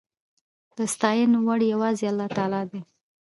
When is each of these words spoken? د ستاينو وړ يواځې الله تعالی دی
د 0.77 0.79
ستاينو 0.93 1.37
وړ 1.47 1.59
يواځې 1.73 2.05
الله 2.11 2.27
تعالی 2.37 2.63
دی 2.71 2.81